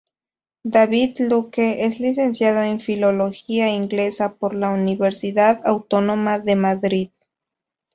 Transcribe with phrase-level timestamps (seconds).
[0.63, 7.09] David Luque es Licenciado en Filología Inglesa por la Universidad Autónoma de Madrid.